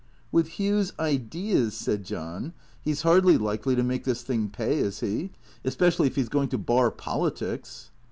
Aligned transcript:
"With 0.31 0.57
Hugh's 0.59 0.93
ideas," 0.99 1.77
said 1.77 2.03
John," 2.05 2.53
he 2.83 2.91
's 2.91 3.03
hardly 3.03 3.37
likely 3.37 3.75
to 3.75 3.83
make 3.83 4.03
this 4.03 4.23
thing 4.23 4.49
pay, 4.49 4.79
is 4.79 5.01
he? 5.01 5.29
Especially 5.63 6.07
if 6.07 6.15
he 6.15 6.23
's 6.23 6.27
going 6.27 6.49
to 6.49 6.57
bar 6.57 6.89
politics." 6.89 7.91